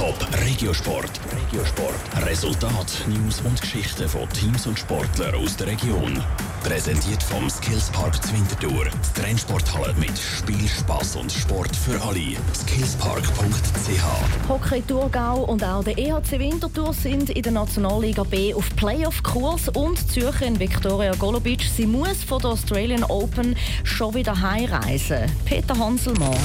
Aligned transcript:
Top 0.00 0.16
Regiosport. 0.46 1.20
Regiosport. 1.30 2.26
Resultat, 2.26 3.04
News 3.06 3.42
und 3.42 3.60
Geschichten 3.60 4.08
von 4.08 4.26
Teams 4.30 4.66
und 4.66 4.78
Sportlern 4.78 5.34
aus 5.34 5.58
der 5.58 5.66
Region. 5.66 6.24
Präsentiert 6.64 7.22
vom 7.22 7.50
Skillspark 7.50 8.14
Zwintertour. 8.24 8.86
Die 8.86 9.20
Trennsporthalle 9.20 9.92
mit 10.00 10.16
Spiel, 10.18 10.66
Spass 10.66 11.16
und 11.16 11.30
Sport 11.30 11.76
für 11.76 12.00
alle. 12.00 12.34
Skillspark.ch 12.54 14.48
Hockey 14.48 14.80
Thurgau 14.88 15.44
und 15.44 15.62
auch 15.62 15.84
der 15.84 15.98
EHC 15.98 16.38
Winterthur 16.38 16.94
sind 16.94 17.28
in 17.28 17.42
der 17.42 17.52
Nationalliga 17.52 18.22
B 18.22 18.54
auf 18.54 18.74
Playoff-Kurs 18.76 19.68
und 19.68 19.98
Zürcherin 20.10 20.58
Viktoria 20.58 21.14
Golubic 21.16 21.60
sie 21.60 21.86
muss 21.86 22.24
von 22.24 22.40
der 22.40 22.52
Australian 22.52 23.04
Open 23.04 23.54
schon 23.84 24.14
wieder 24.14 24.40
heimreisen. 24.40 25.30
Peter 25.44 25.76
Hanselmann. 25.78 26.38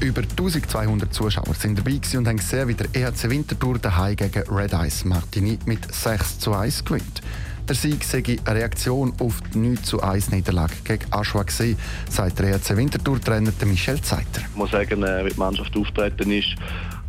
Über 0.00 0.22
1200 0.22 1.12
Zuschauer 1.12 1.52
sind 1.52 1.78
dabei 1.78 2.00
und 2.16 2.26
haben 2.26 2.38
gesehen, 2.38 2.68
wie 2.68 2.74
der 2.74 2.86
EHC 2.94 3.28
Winterthur 3.28 3.78
daheim 3.78 4.16
gegen 4.16 4.42
Red 4.48 4.72
Ice 4.72 5.06
Martini 5.06 5.58
mit 5.66 5.94
6 5.94 6.38
zu 6.38 6.54
1 6.54 6.86
gewinnt. 6.86 7.20
Der 7.68 7.76
Sieg 7.76 8.02
sei 8.02 8.22
eine 8.46 8.60
Reaktion 8.60 9.12
auf 9.20 9.42
die 9.52 9.58
9 9.58 9.84
zu 9.84 10.02
1 10.02 10.30
Niederlage 10.30 10.72
gegen 10.84 11.04
Aschua 11.12 11.42
gewesen, 11.42 11.76
sagt 12.08 12.38
der 12.38 12.54
EHC 12.54 12.78
Winterthur-Trainer 12.78 13.52
Michel 13.66 14.00
Zeiter. 14.00 14.40
Ich 14.50 14.56
muss 14.56 14.70
sagen, 14.70 15.02
äh, 15.02 15.26
wie 15.26 15.34
die 15.34 15.38
Mannschaft 15.38 15.76
auftreten 15.76 16.32
ist, 16.32 16.54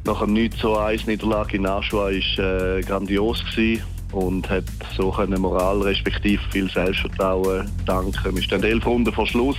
nach 0.04 0.22
einem 0.22 0.34
9 0.34 0.52
zu 0.52 0.78
1 0.78 1.08
Niederlage 1.08 1.56
in 1.56 1.66
Aschua 1.66 2.10
ist 2.10 2.38
äh, 2.40 2.82
grandios 2.82 3.42
gewesen 3.46 3.84
und 4.12 4.50
hat 4.50 4.66
so 4.98 5.16
eine 5.16 5.40
Moral 5.40 5.82
respektive 5.82 6.44
viel 6.52 6.70
Selbstvertrauen 6.70 7.70
danken. 7.86 8.36
Wir 8.36 8.44
stehen 8.44 8.64
elf 8.64 8.86
Runden 8.86 9.14
vor 9.14 9.28
Schluss 9.28 9.58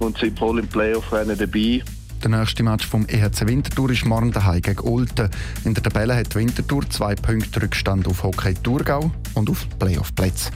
und 0.00 0.16
sind 0.16 0.38
voll 0.38 0.58
im 0.58 0.66
Playoff-Rennen 0.66 1.36
dabei. 1.36 1.82
Der 2.22 2.30
nächste 2.30 2.62
Match 2.62 2.86
vom 2.86 3.04
EHC 3.08 3.48
Winterthur 3.48 3.90
ist 3.90 4.04
morgen 4.04 4.30
daheim 4.30 4.62
gegen 4.62 4.78
Olten. 4.78 5.28
In 5.64 5.74
der 5.74 5.82
Tabelle 5.82 6.14
hat 6.14 6.36
Winterthur 6.36 6.88
zwei 6.88 7.16
Punkte 7.16 7.60
Rückstand 7.60 8.06
auf 8.06 8.22
Hockey 8.22 8.54
Thurgau 8.54 9.10
und 9.34 9.50
auf 9.50 9.66
Playoff-Plätze. 9.80 10.52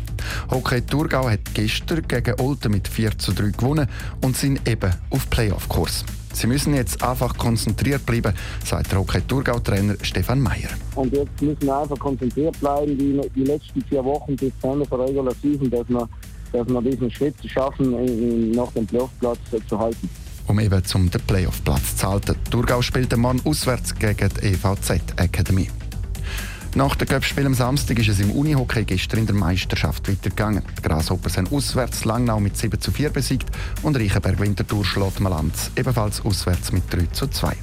Hockey 0.48 0.80
Thurgau 0.82 1.28
hat 1.28 1.40
gestern 1.54 2.06
gegen 2.06 2.40
Olten 2.40 2.70
mit 2.70 2.86
4 2.86 3.18
zu 3.18 3.32
3 3.32 3.50
gewonnen 3.50 3.88
und 4.22 4.36
sind 4.36 4.68
eben 4.68 4.94
auf 5.10 5.28
Playoff-Kurs. 5.28 6.04
Sie 6.32 6.46
müssen 6.46 6.72
jetzt 6.72 7.02
einfach 7.02 7.36
konzentriert 7.36 8.06
bleiben, 8.06 8.32
sagt 8.64 8.92
der 8.92 9.00
Hockey 9.00 9.22
Thurgau-Trainer 9.22 9.96
Stefan 10.02 10.40
Mayer. 10.40 10.70
Und 10.94 11.12
jetzt 11.12 11.42
müssen 11.42 11.66
wir 11.66 11.78
einfach 11.80 11.98
konzentriert 11.98 12.60
bleiben, 12.60 12.96
die, 12.96 13.20
die 13.34 13.44
letzten 13.44 13.82
vier 13.82 14.04
Wochen 14.04 14.36
bis 14.36 14.52
zum 14.60 14.74
Ende 14.74 14.86
der 14.86 15.00
Regulation, 15.00 15.68
dass 15.68 15.88
wir, 15.88 16.08
dass 16.52 16.68
wir 16.68 16.82
diesen 16.82 17.10
Schritt 17.10 17.34
schaffen, 17.44 18.52
nach 18.52 18.70
dem 18.70 18.86
Playoff-Platz 18.86 19.40
zu 19.68 19.76
halten 19.76 20.08
um 20.46 20.60
eben 20.60 20.84
zum 20.84 21.10
den 21.10 21.20
Playoff-Platz 21.22 21.96
zu 21.96 22.08
halten. 22.08 22.36
Thurgau 22.50 22.82
spielt 22.82 23.16
Mann 23.16 23.40
auswärts 23.44 23.94
gegen 23.94 24.28
die 24.28 24.46
EVZ 24.46 25.14
Academy. 25.16 25.68
Nach 26.76 26.94
dem 26.94 27.08
Cup-Spiel 27.08 27.46
am 27.46 27.54
Samstag 27.54 27.98
ist 27.98 28.08
es 28.08 28.20
im 28.20 28.30
Unihockey 28.30 28.84
gestern 28.84 29.20
in 29.20 29.26
der 29.26 29.34
Meisterschaft 29.34 30.10
weitergegangen. 30.10 30.62
Die 30.76 30.82
Grasshoppers 30.82 31.38
haben 31.38 31.48
auswärts 31.48 32.04
Langnau 32.04 32.38
mit 32.38 32.56
7 32.56 32.78
zu 32.78 32.92
4 32.92 33.08
besiegt 33.08 33.46
und 33.82 33.96
Reichenberg 33.96 34.38
Winterthur 34.38 34.84
schlägt 34.84 35.20
Malanz 35.20 35.70
ebenfalls 35.74 36.22
auswärts 36.22 36.72
mit 36.72 36.82
3 36.92 37.06
zu 37.12 37.28
2. 37.28 37.56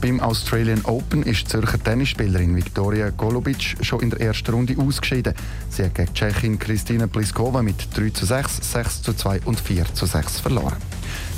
Beim 0.00 0.20
Australian 0.20 0.84
Open 0.84 1.22
ist 1.22 1.42
die 1.42 1.46
Zürcher 1.46 1.82
Tennisspielerin 1.82 2.56
Viktoria 2.56 3.10
Golubic 3.10 3.76
schon 3.82 4.00
in 4.00 4.10
der 4.10 4.20
ersten 4.20 4.52
Runde 4.52 4.76
ausgeschieden. 4.76 5.34
Sie 5.68 5.84
hat 5.84 5.94
gegen 5.94 6.14
Tschechin 6.14 6.58
Kristina 6.58 7.08
Pliskova 7.08 7.62
mit 7.62 7.88
3 7.96 8.10
zu 8.10 8.26
6, 8.26 8.72
6 8.72 9.02
zu 9.02 9.14
2 9.14 9.42
und 9.44 9.60
4 9.60 9.94
zu 9.94 10.06
6 10.06 10.40
verloren. 10.40 10.76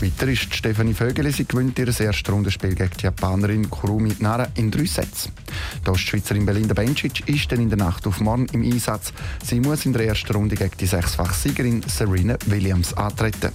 Weiter 0.04 0.28
ist 0.28 0.54
Stefanie 0.54 0.92
Vögele. 0.92 1.32
Sie 1.32 1.46
gewinnt 1.46 1.78
ihr 1.78 1.88
erstes 1.88 2.30
Rundenspiel 2.30 2.74
gegen 2.74 2.90
die 2.98 3.04
Japanerin 3.04 3.70
Kurumi 3.70 4.14
Nara 4.18 4.48
in 4.54 4.70
drei 4.70 4.84
Sätzen. 4.84 5.32
Die 5.82 5.88
Ostschweizerin 5.88 6.44
Belinda 6.44 6.74
Bencic 6.74 7.26
ist 7.26 7.50
dann 7.50 7.60
in 7.60 7.70
der 7.70 7.78
Nacht 7.78 8.06
auf 8.06 8.20
morgen 8.20 8.46
im 8.52 8.62
Einsatz. 8.62 9.14
Sie 9.42 9.60
muss 9.60 9.86
in 9.86 9.94
der 9.94 10.06
ersten 10.06 10.34
Runde 10.34 10.56
gegen 10.56 10.76
die 10.78 10.86
sechsfache 10.86 11.32
Siegerin 11.32 11.82
Serena 11.86 12.36
Williams 12.46 12.92
antreten. 12.92 13.50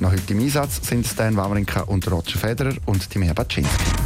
Noch 0.00 0.12
heute 0.12 0.34
im 0.34 0.40
Einsatz 0.40 0.86
sind 0.86 1.06
Stan 1.06 1.34
Wawrinka 1.34 1.80
und 1.82 2.10
Roger 2.10 2.38
Federer 2.38 2.74
und 2.84 3.08
Timea 3.08 3.32
Baczynski. 3.32 4.05